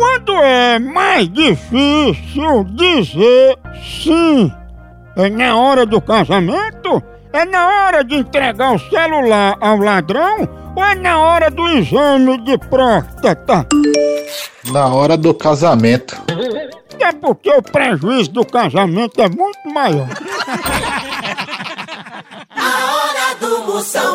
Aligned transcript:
Quando 0.00 0.32
é 0.32 0.78
mais 0.78 1.28
difícil 1.28 2.64
dizer 2.70 3.58
sim? 4.02 4.50
É 5.14 5.28
na 5.28 5.54
hora 5.54 5.84
do 5.84 6.00
casamento? 6.00 7.02
É 7.30 7.44
na 7.44 7.66
hora 7.66 8.02
de 8.02 8.14
entregar 8.14 8.74
o 8.74 8.78
celular 8.78 9.58
ao 9.60 9.76
ladrão? 9.76 10.48
Ou 10.74 10.82
é 10.82 10.94
na 10.94 11.18
hora 11.18 11.50
do 11.50 11.68
exame 11.68 12.38
de 12.38 12.56
próstata? 12.56 13.66
Na 14.72 14.86
hora 14.86 15.18
do 15.18 15.34
casamento. 15.34 16.16
É 16.98 17.12
porque 17.12 17.50
o 17.50 17.60
prejuízo 17.60 18.30
do 18.30 18.46
casamento 18.46 19.20
é 19.20 19.28
muito 19.28 19.68
maior. 19.70 20.08
A 22.56 22.94
hora 22.94 23.34
do 23.38 23.66
Moção. 23.66 24.09